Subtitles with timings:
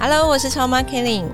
[0.00, 1.24] Hello，我是超妈 Kelly。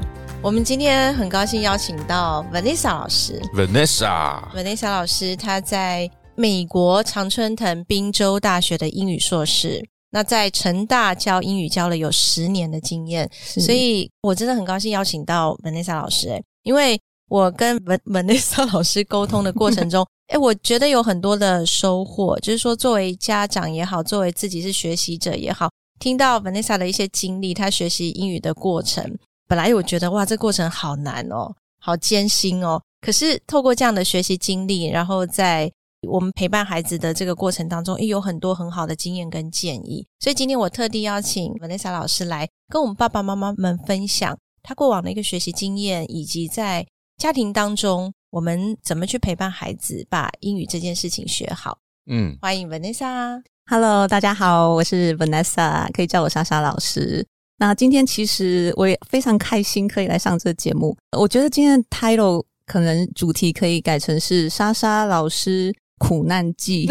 [0.41, 3.39] 我们今天很高兴邀请到 Vanessa 老师。
[3.55, 9.87] Vanessa，Vanessa 老师，她在美国常春藤宾州大学的英语硕士。
[10.11, 16.31] 那在成大教英语教了有十年的经验，所以我真的很高兴邀请到 Vanessa 老师。
[16.31, 17.77] 哎，因为我跟
[18.09, 22.41] Vanessa 老师沟通的过程中， 哎，我觉得有很多的收获。
[22.41, 25.69] 就是说，作为家长也好，作为自己是学习者也好。
[26.05, 29.17] 听到 Vanessa 的一些经历，她学习英语的过程，
[29.49, 32.79] 本来我觉得哇，这过程好难哦，好艰辛哦。
[33.01, 35.73] 可是透过这样的学习经历，然后在
[36.07, 40.07] 我们陪伴孩子的这个过程当中，也有很多很好的经验跟建议。
[40.21, 51.79] 所以今天我特地邀请 Vanessa 老师来跟我们爸爸妈妈们分享他过往的一个学习经验，以及在家庭当中我们怎么去陪伴孩子把英语这件事情学好。
[52.11, 53.43] 嗯，欢迎 Vanessa。
[53.67, 57.27] Hello，大家好，我是 Vanessa，可以叫我莎莎老师。
[57.57, 60.95] 那今天其实我也非常开心可以来上这个节目。
[61.17, 66.87] 我觉得今天的 title 可能主题可以改成是莎莎老师苦难记，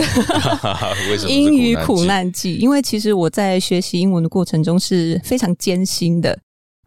[1.30, 2.56] 英语苦难记。
[2.56, 6.36] 因为其实我在学习英文的过程中是非常艰辛的，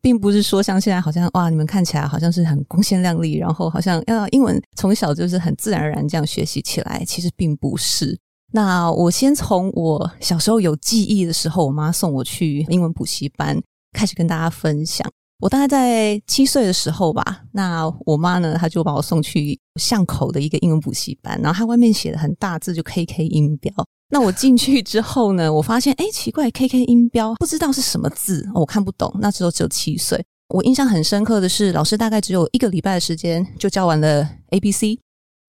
[0.02, 8.18] 并不是说像现在好像哇，你们看起来好像是很光鲜亮丽，然后好像要英文从小就是很自然而然这样学习起来，其实并不是。
[8.56, 13.54] 那我先从我小时候有记忆的时候，我妈送我去英文补习班
[13.92, 15.06] 开始跟大家分享。
[15.40, 23.70] 我大概在七岁的时候吧，那我妈呢，她就把我送去巷口的一个英文补习班，然后它外面写的很大字，就 K K 音标。
[24.08, 29.14] 那我进去之后呢，我发现哎，奇怪，K K 音标不知道是什么字，我看不懂。
[29.20, 34.98] 那时候只有七岁，我印象很深刻的是，老师大概只有一个礼拜的时间就教完了 A B C，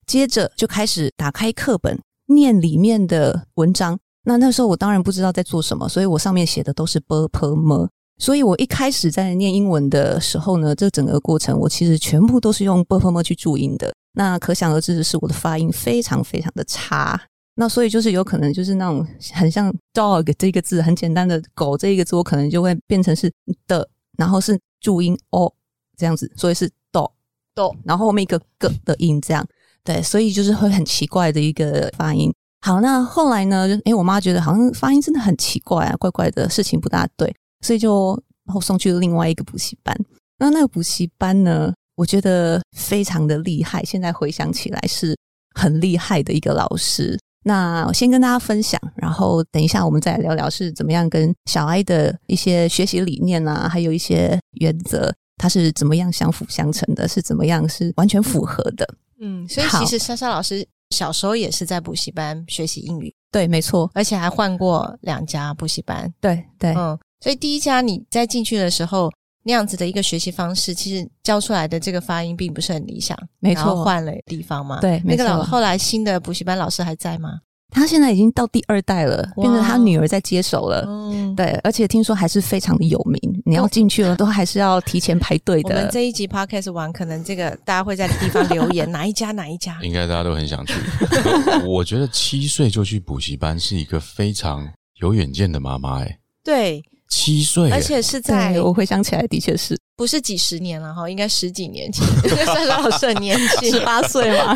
[0.05, 1.97] 接着就开始打开课本。
[2.27, 17.19] 念里面的文章，那那时候我当然不知道在做什么，所以我上面写的都是 b p m，所以我一开始在念英文的时候呢，这整个过程我其实全部都是用 b p m 去注音的，那可想而知的是我的发音非常非常的差，
[17.55, 23.31] 那所以就是有可能就是那种 很像 dog 这个字很简单的狗这一个字，我可能就会变成是
[23.67, 25.53] 的，然后是注音 o
[25.95, 27.09] 这样子，所以是 do
[27.55, 29.47] do，然后后面一个 g 的音这样。
[29.87, 32.29] 对，所以就是会很奇怪的一个发音。
[32.59, 33.65] 好，那后来呢？
[33.85, 37.33] 诶，我妈觉得好像发音真的很奇怪啊，怪怪的，事情不大对，
[37.65, 39.97] 所以就然后送去了另外一个补习班。
[40.39, 43.81] 那那个补习班呢，我觉得非常的厉害。
[43.85, 45.17] 现在回想起来是
[45.55, 47.17] 很厉害的一个老师。
[47.45, 58.85] 那我先跟大家分享，然后等一下我们再聊聊是怎么样跟小艾的一些学习理念啊，还有一些原则，它是怎么样相辅相成的，是怎么样是完全符合的。
[59.19, 69.11] 嗯，所以其实莎莎老师小时候也是在补习班学习英语，对，没错，而且还换过两家补习班，对对，嗯，所以第一家你在进去的时候
[69.43, 77.39] 那样子的一个学习方式，其实教出来的这个发音并不是很理想，没错，换了地方嘛，对，那个老后来新的补习班老师还在吗？
[77.69, 80.85] 他现在已经到第二代了，变成他女儿在接手了。
[80.87, 83.36] 嗯，对，而且听说还是非常的有名。
[83.47, 85.69] 你要进去了，都还是要提前排队的。
[85.69, 89.79] 我们这一集 podcast 完，可能这个大家会在地方留言， 哪一家哪一家？
[89.81, 90.73] 应该大家都很想去。
[91.65, 96.01] 我觉得七岁就去补习班是一个非常有远见的妈妈。
[96.01, 96.83] 哎，对。
[97.09, 101.09] 七岁，而且是在我回想起来，的确是不是几十年了哈？
[101.09, 102.05] 应该十几年前，
[102.45, 104.55] 算老师很年轻，十八岁嘛？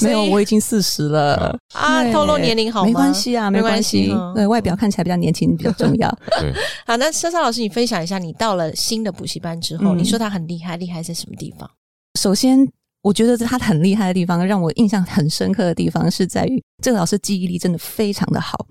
[0.00, 2.04] 没有，我已经四十了啊！
[2.12, 2.86] 透露年龄好吗？
[2.86, 4.14] 没关系啊，没关系。
[4.32, 6.08] 对外表看起来比较年轻比较重要。
[6.40, 6.54] 对，
[6.86, 11.68] 好，那莎莎老师，你分享一下，你到了新的补习班之后，你说他很厉害，厉害在什么地方？
[12.16, 12.64] 首先，
[13.02, 18.68] 我觉得他很厉害的地方，让我印象很深刻的地方，是在于这个老师记忆力真的非常的好。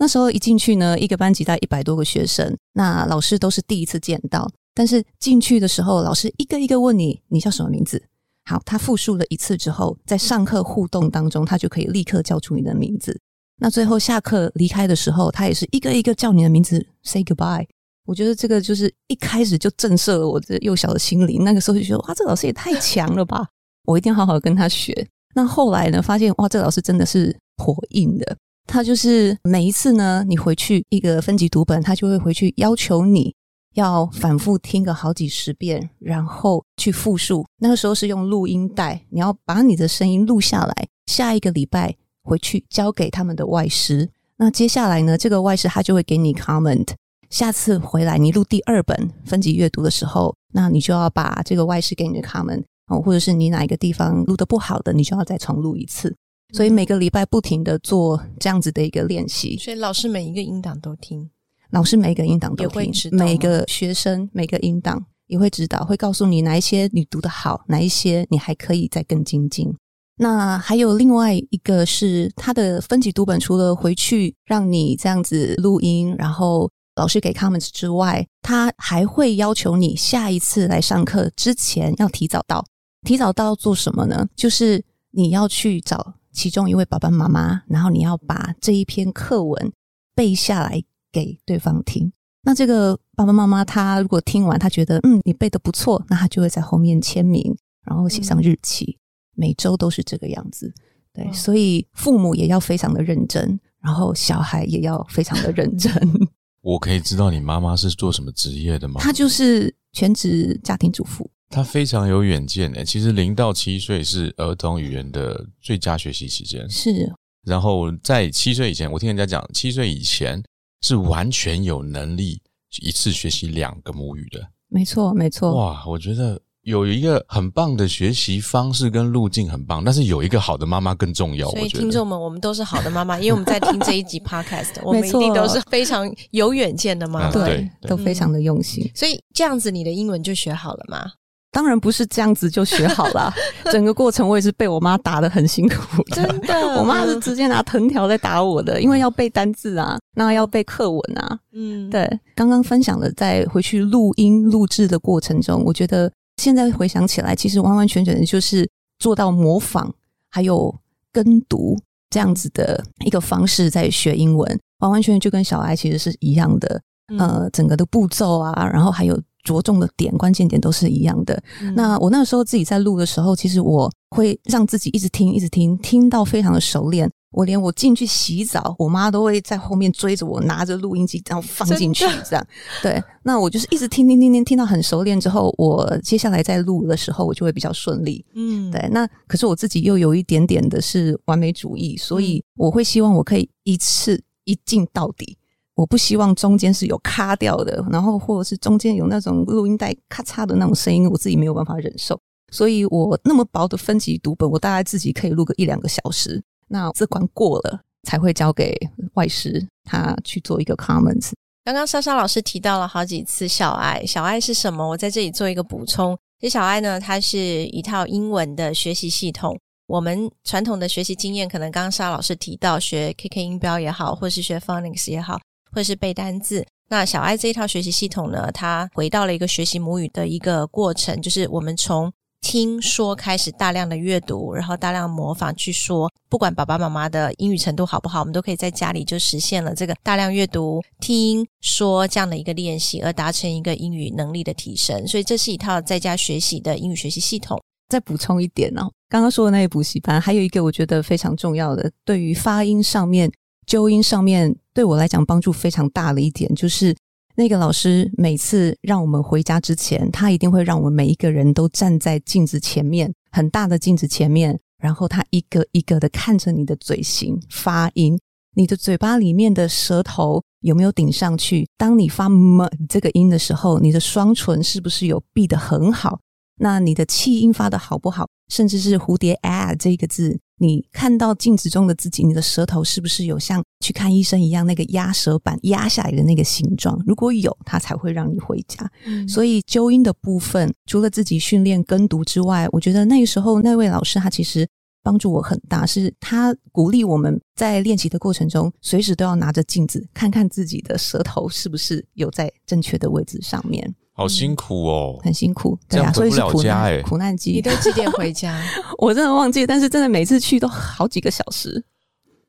[0.00, 4.50] 那时候一进去呢，一个班级大概一百多个学生，那老师都是第一次见到。
[4.74, 8.02] 但是进去的时候，老师一个一个问你，你叫什么名字？
[8.44, 13.20] 好，他复述了一次之后，在上课互动当中，他就可以立刻叫出你的名字。
[13.60, 17.66] 那最后下课离开的时候，他也是一个一个叫你的名字，say goodbye。
[18.06, 21.44] 我觉得这个就是一开始就震慑了我这幼小的心灵。
[21.44, 23.46] 那个时候就觉得，哇，这老师也太强了吧！
[23.84, 25.06] 我一定要好好跟他学。
[25.34, 28.36] 那后来呢，发现哇，这老师真的是火硬的。
[28.66, 33.34] 他就是每一次呢，你回去一个分级读本，他就会回去要求你
[33.74, 37.46] 要反复听个好几十遍，然后去复述。
[37.58, 44.08] 那个时候是用录音带，你要把你的声音录下来，下一个礼拜回去交给他们的外师。
[44.36, 46.88] 那接下来呢，这个外师他就会给你 comment。
[47.30, 56.16] 下次回来你录第二本分级阅读的时候，那你就要把这个外师给你的 comment 哦，或者是你哪一个地方录的不好的，你就要再重录一次。
[56.54, 59.58] 所以每个礼拜不停的做这样子的一个练习。
[59.58, 61.28] 所以老师每一个音档都听。
[61.70, 69.74] 老师每个音档都听，每每个学生每个音档也会指导，会告诉你哪一些你读的好，哪一些你还可以再更精进。
[70.16, 82.64] 那还有另外一个是他的分级读本，除了回去让你这样子录音，然后老师给 comments 之外，他还会要求你下一次来上课之前要提早到。
[83.06, 84.26] 提早到做什么呢？
[84.34, 89.70] 就是你要去找其中一位爸爸妈妈，然后你要把这一篇课文
[90.16, 90.82] 背下来。
[91.10, 92.12] 给对方听，
[92.42, 98.98] 那这个爸爸妈妈他如果听完，他觉得嗯你背的不错，那他就会在后面签名，然后写上日期，
[99.34, 100.72] 每周都是这个样子。
[101.12, 105.92] 对，所以父母也要非常的认真，然后小孩也要非常的认真。
[106.60, 109.00] 我可以知道你妈妈是做什么职业的吗？
[109.00, 111.30] 她就是全职家庭主妇。
[111.48, 112.84] 她非常有远见诶。
[112.84, 117.10] 其实零到七岁是儿童语言的最佳学习期间，是。
[117.44, 120.42] 然后在七岁以前，我听人家讲，七岁以前。
[120.80, 122.40] 是完全有能力
[122.80, 125.54] 一次学习两个母语的，没错，没错。
[125.54, 131.48] 哇，我觉得有一个很棒的学习方式跟路径很棒，但是有一个好的妈妈更重要。
[131.50, 138.88] 所以听众们，我们都是好的妈妈， 因为我们在听这一集 podcast， 我们一定都是非常有远见的妈妈，对，都非常的用心。
[138.94, 141.12] 所以这样子，你的英文就学好了吗？
[141.58, 143.34] 当然不是这样子就学好了，
[143.72, 152.08] 整个过程我也是被我妈打的很辛苦，真的，我妈是直接拿藤条在打我的，因为要背单字啊，那要背课文啊，嗯，对。
[152.36, 158.64] 刚刚分享的在回去录音录制的过程中，我觉得现在回想起来，其实完完全全的就是
[159.00, 159.92] 做到模仿
[160.30, 160.72] 还有
[161.12, 161.76] 跟读
[162.08, 166.80] 这样子的一个方式在学英文，完完全全就跟小爱其实是一样的，
[167.18, 169.20] 呃，整个的步骤啊，然后还有。
[169.48, 171.42] 着重的点、关键点都是一样的。
[171.74, 177.10] 那我那个时候自己在录的时候，其实我会让自己一直听、一直听，听到非常的熟练。
[177.30, 182.46] 我连我进去洗澡，我妈都会在后面追着我，拿着录音机然后放进去，这样。
[182.82, 188.24] 对，那我就是一直听、听、听、听，听到很熟练之后，我接下来在录的时候，我就会比较顺利。
[188.34, 188.88] 嗯，对。
[188.90, 195.36] 那可是我自己又有一点点的是完美主义，所以我会希望我可以一次一进到底。
[195.78, 202.20] 我不希望中间是有卡掉的，然后或者是中间有那种录音带咔嚓的那种声音，我自己没有办法忍受。
[202.50, 206.42] 所以我那么薄的分级读本，我大概自己可以录个一两个小时。
[206.66, 208.76] 那这关过了，才会交给
[209.14, 211.30] 外师他去做一个 comments。
[211.64, 214.84] 刚刚莎莎老师提到了好几次小爱，小爱是什么？
[214.84, 216.18] 我在这里做一个补充。
[216.40, 219.56] 其实小爱呢，它是一套英文的学习系统。
[219.86, 225.38] 我们传统的学习经验，可能刚刚莎老师提到学 KK 音标也好，或是学 phonics 也好。
[225.72, 228.50] 或是背单字，那小爱这一套学习系统呢？
[228.52, 232.10] 它回到了一个学习母语的一个过程，就是我们从
[232.40, 236.10] 听说开始，大量的阅读，然后大量模仿去说。
[236.30, 245.06] 不管爸爸妈妈的英语程度好不好，我们都可以在家里就实现了这个大量阅读、听说这样的一个练习，而达成一个英语能力的提升。
[245.06, 247.60] 所以这是一套在家学习的英语学习系统。
[247.88, 253.30] 再补充一点呢，刚刚说的那些补习班，还有一个我觉得非常重要的，对于发音上面。
[253.68, 256.96] 纠音上面对我来讲帮助非常大的一点，就是
[257.36, 268.18] 那个老师每次让我们回家之前，他一定会让我们每一个人都站在镜子前面，很大的镜子前面，然后他一个一个的看着你的嘴型发音，
[268.56, 271.68] 你的嘴巴里面的舌头有没有顶上去？
[271.76, 276.18] 当你发 m 这个音的时候，你的双唇是不是有闭得很好？
[276.60, 278.26] 那你的气音发的好不好？
[278.50, 280.40] 甚至是蝴蝶 a 这个字。
[280.58, 287.00] 你看到镜子中的自己，你的舌头是不是有像去看医生一样那个压舌板压下来的那个形状？
[287.06, 288.90] 如果有，它才会让你回家。
[289.28, 294.68] 所以纠音的部分，除了自己训练跟读之外，我觉得那个时候那位老师他其实
[295.02, 303.94] 帮助我很大，是他鼓励我们在练习的过程中，随时都要拿着镜子看看自己的舌头是不是有在正确的位置上面。
[304.18, 307.52] 好辛苦哦，很辛苦，对啊，所以是苦难苦难期。
[307.52, 308.60] 你都几点回家？
[308.98, 311.80] 我真的忘记，但是真的每次去都好几个小时。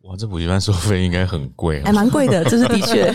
[0.02, 3.14] 哇，这补习班收费应该很贵，还蛮贵的， 这是的确。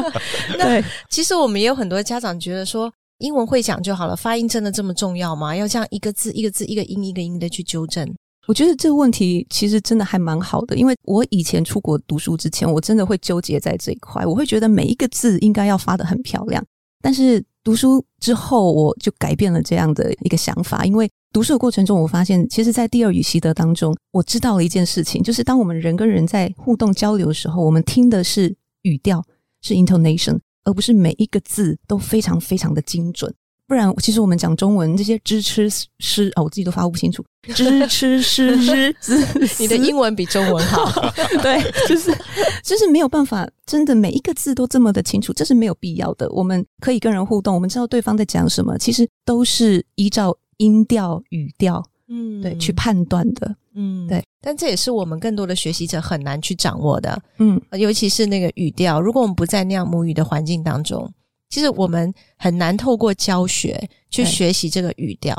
[0.58, 5.56] 对，其实我们也有很多家长觉得说，英文会讲就好了，发音真的这么重要吗？
[5.56, 8.06] 要这样一个字一个字、一个音一个音的去纠正？
[8.46, 16.62] 我觉得这个问题其实真的还蛮好的，因为我以前出国读书之前，我真的会纠结在这一块，我会觉得每一个字应该要发的很漂亮。
[17.00, 29.24] 但是读书之后，我就改变了这样的一个想法，因为读书的过程中，我发现，其实，在第二语习得当中，我知道了一件事情，就是当我们人跟人在互动交流的时候，我们听的是语调，
[29.62, 33.34] 是 intonation，而不是每一个字都非常非常的精准。
[33.66, 37.24] 不然，其实我们讲中文这些支吃诗啊，我自己都发不清楚。
[37.54, 38.94] 支吃诗诗，
[39.58, 40.84] 你的英文比中文好。
[41.42, 42.14] 对，就是
[42.62, 46.30] 就是没有办法，真的每一个字都这么的清楚，这是没有必要的。
[46.30, 53.56] 我们可以跟人互动，我们知道对方在讲什么，其实都是依照音调、语调，嗯，对，去判断的。
[53.74, 54.22] 嗯，对。
[54.42, 57.18] 但这也是我们更多的学习者很难去掌握的。
[57.38, 61.10] 嗯，尤其是那个语调，如果我们不在那样母语的环境当中。
[61.50, 65.36] 其实我们很难透过教学去学习这个语调，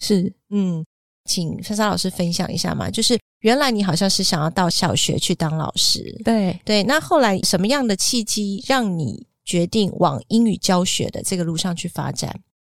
[0.00, 0.84] 是嗯，
[1.24, 2.90] 请莎莎老师分享一下嘛。
[2.90, 6.82] 就是原来你好像是想要到小学去当老师，对对。
[6.82, 12.34] 那后来什么样的契机让你决定往英语教学的这个路上去发展？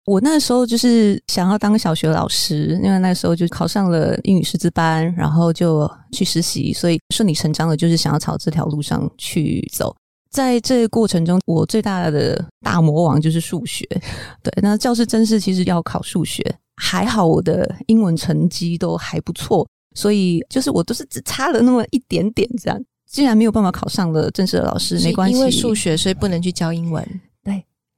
[0.06, 9.96] 我那时候就是想要当小学老师，因为那时候就考上了英语师资班，然后就去实习，所以顺理成章的就是想要朝这条路上去走。
[10.34, 13.88] 在这个过程中，我最大的大魔王就是数学。
[14.42, 16.44] 对，那教师真试其实要考数学，
[16.76, 22.84] 还好我的英文成绩都还不错，所以就是我都是只差了那么一点点这样。
[23.06, 27.08] 既然没有办法考上了正式的老师，没关系，因为数学所以不能去教英文。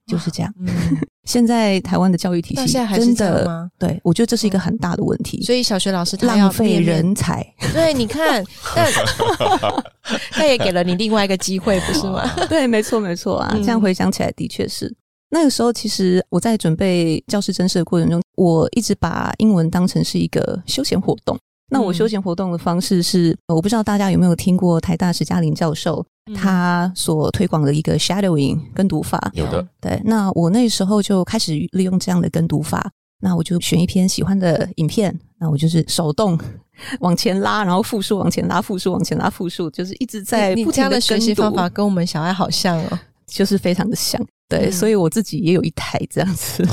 [0.07, 0.53] 对，就是这样。
[1.25, 3.69] 现在台湾的教育体系真的吗？
[3.79, 5.41] 对，我觉得这是一个很大的问题。
[5.41, 7.43] 所以小学老师浪费人才。
[7.74, 8.43] 对，你看，
[8.75, 8.91] 但
[10.31, 12.24] 他也给了你另外一个机会，不是吗？
[12.47, 13.51] 对，没错，没错啊。
[13.57, 14.93] 这样回想起来，的确是
[15.31, 15.74] 那个时候。
[15.74, 21.35] 其实我在准备教师真试的过程中，我一直把英文当成是一个休闲活动。
[21.71, 29.32] 那我休闲活动的方式是，我不知道大家有没有听过台大史嘉玲教授他所推广的一个 shadowing 跟读法。
[29.34, 30.01] 有的，对。
[30.05, 32.89] 那我那时候就开始利用这样的跟读法，
[33.20, 36.39] 那我就选一篇喜欢的影片，那我就是手动
[37.00, 44.20] 往前拉，然后复述往前拉，复述往前拉，复述，就是一直在不停的学习方法，跟我们小爱好像哦，就是非常的像。
[44.47, 46.63] 对，所以我自己也有一台这样子。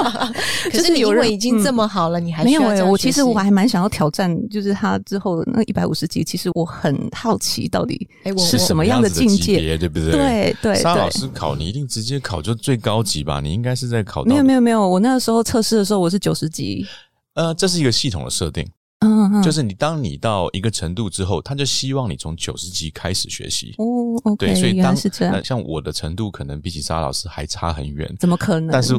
[0.70, 2.82] 可是你英文已经这么好了，你还没有哎？
[2.82, 8.06] 我其实我还蛮想要挑战，就是他之后那一百五十集，其实我很好奇到底
[8.38, 10.10] 是什么样的境界，对不对？
[10.10, 10.74] 对对。
[10.76, 13.40] 沙老师考你一定直接考就最高级吧？
[13.40, 16.86] 你应该是在考没有没有没有，我那个时候测试的时候我是九十级。
[17.34, 18.66] 呃，这是一个系统的设定。
[19.00, 23.74] 嗯，就是你当你到一个程度之后，他就希望你从九十级开始学习。
[23.76, 28.10] 哦，对，所以当是这样，像我的程度可能比起沙老师还差很远。
[28.18, 28.70] 怎么可能？
[28.72, 28.94] 但是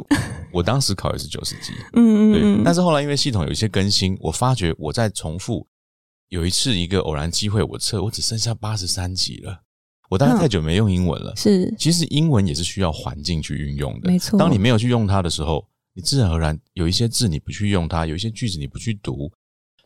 [0.53, 1.73] 我当时考的是九十级。
[1.93, 2.63] 嗯嗯对。
[2.63, 5.65] 但是后来因为系统有一些更新，我发觉我在重复
[6.29, 9.61] 有一次一个偶然机会，我测我只剩下八十三级了。
[10.09, 11.35] 我当然太久没用英文了。
[11.35, 14.09] 是，其实英文也是需要环境去运用的。
[14.09, 14.37] 没错。
[14.37, 19.31] 当你没有去用它的时候，你自然而然有一些字你不去用它，有一些句子你不去读。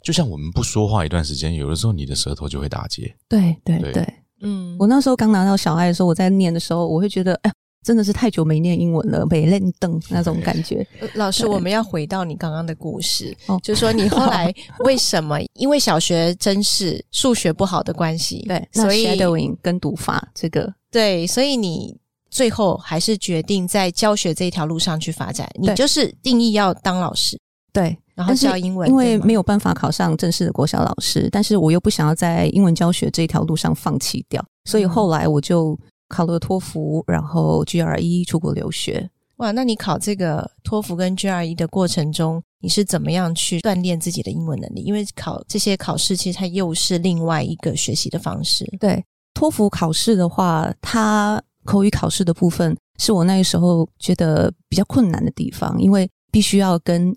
[0.03, 3.13] 就像我们不说话一段时间，有的时候你的舌头就会打结。
[3.29, 7.51] 对对对，嗯，我那时候刚拿到小爱的时候，我在念的时候，我会觉得，哎，
[7.83, 10.85] 真的是太久没念英文了，没认凳那种感觉。
[11.13, 14.53] 老师，我们要回到你刚刚的故事，就说你后来
[14.85, 15.37] 为什么？
[15.53, 21.95] 因为小学真是数学不好的关系， 对，所以 shadowing 跟读法这个，对，所以你
[22.31, 25.47] 最后还是决定在教学这一条路上去发展。
[25.55, 27.39] 你就是定义要当老师，
[27.71, 27.95] 对。
[28.15, 35.77] 然后教英文，因为没有办法考上正式的国小老师，但是我又不想要在英文教学这条路上放弃掉，所以后来我就
[36.09, 39.09] 考了托福，然后 GRE 出国留学。
[39.37, 44.81] 哇，那你考这个托福跟 GRE 的过程中，你是怎么样去锻炼自己的英文能力？
[44.81, 48.65] 因为考这些考试，其实它又是另外一个学习的方式。
[48.79, 49.03] 对，
[49.33, 57.11] 托福考试的话，它口语考试的部分是我那个时候觉得比较困难的地方，因为必须要跟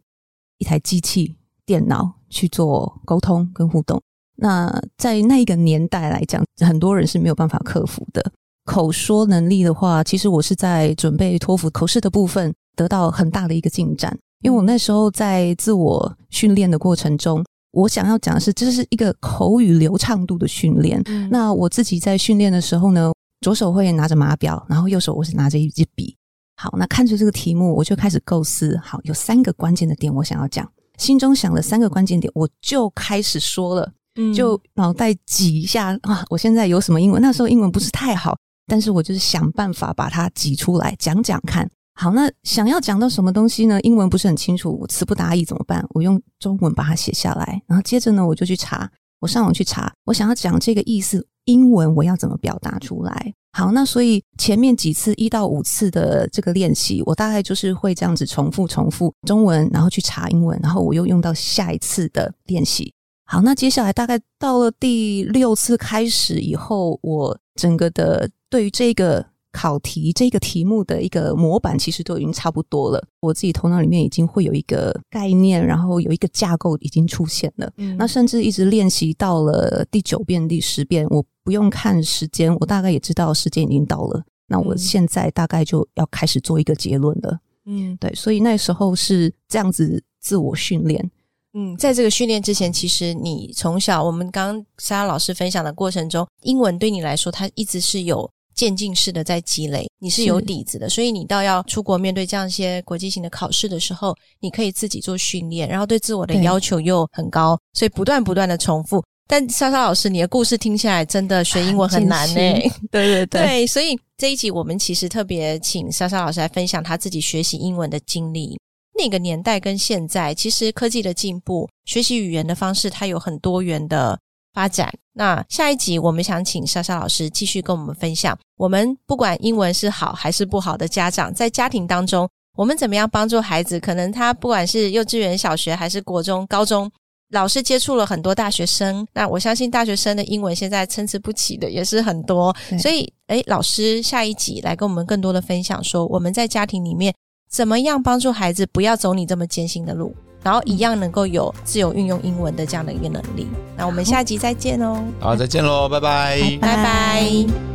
[0.59, 1.35] 一台机器、
[1.67, 4.01] 电脑去做沟通跟互动，
[4.37, 8.33] 那在那一个年代来讲，很多人是没有办法克服的。
[8.65, 21.03] 口说能力的话，其实我是在准备托福口试的部分得到很大的一个进展，因为我那时候在自我训练的过程中，我想要讲的是，这是一个口语流畅度的训练。
[21.31, 26.17] 那我自己在训练的时候呢，左手会拿着码表，然后右手我是拿着一支笔。
[26.65, 28.81] 好，那看着这个题目，我就开始构思。
[28.83, 30.67] 好，有三个关键的点，我想要讲。
[30.97, 33.93] 心中想了三个关键点，我就开始说了。
[34.15, 36.25] 嗯，就脑袋挤一下啊！
[36.31, 37.21] 我现在有什么英文？
[37.21, 38.35] 那时候英文不是太好，
[38.67, 41.69] 但是我就是想办法把它挤出来讲讲看。
[42.01, 43.79] 好，那想要讲到什么东西呢？
[43.83, 45.85] 英文不是很清楚，我词不达意怎么办？
[45.91, 48.91] 我用中文把它写下来，然后接着呢，我就去查。
[49.25, 53.33] 我上网去查，我想要讲这个意思，英文我要怎么表达出来？
[53.57, 62.93] 好，那所以前面几次一到五次的这个练习，我大概就是会这样子重复重复中文，然后去查英文，然后我又用到下一次的练习。
[63.25, 69.25] 好，那接下来大概到了第六次开始以后，我整个的对于这个。
[69.55, 77.73] 考题这个题目的一个模板其实都已经差不多了，我自己头脑里面已经会有一个概念，然后有一个架构已经出现了。
[77.77, 84.25] 嗯，那甚至一直练习到了第九遍、第十遍，我不用看时间，我大概也知道时间已经到了。
[84.49, 87.39] 那我现在大概就要开始做一个结论了。
[87.67, 91.11] 嗯，对，所以那时候是这样子自我训练。
[91.57, 98.29] 嗯，在这个训练之前，其实你从小我们刚刚莎老师分享的过程中，英文对你来说，它一直是有。
[98.55, 109.03] 渐进式的在积累，你是有底子的，所以你到要出国面对这样一些国际性的考试的时候，你可以自己做训练，然后对自我的要求又很高，所以不断不断的重复。
[109.27, 112.35] 但莎莎老师，你的故事听起来真的学英文很难呢。
[112.93, 118.59] 对对对，所以这一集我们其实特别请莎莎老师来分享他自己学习英文的经历。
[118.97, 124.19] 那个年代跟现在，其实科技的进步，学习语言的方式，它有很多元的。
[124.55, 124.91] 发展。
[125.13, 133.79] 那下一集，我们想请莎莎老师继续跟我们分享，我们不管英文是好还是不好的家长，在家庭当中，我们怎么样帮助孩子？
[133.79, 136.91] 可能他不管是幼稚园、小学还是国中、高中，
[137.31, 139.07] 老师接触了很多大学生。
[139.13, 142.55] 那我相信大学生的英文现在参差不齐的也是很多。
[142.81, 147.15] 所以，诶，老师下一集来跟我们更多的分享，说我们在家庭里面
[147.49, 150.15] 怎么样帮助孩子，不要走你这么艰辛的路。
[150.45, 153.49] 然后一样能够有自由运用英文的这样的一个能力。
[153.77, 155.03] 那我们下集再见哦！
[155.19, 157.74] 好，再见喽，拜拜，拜拜。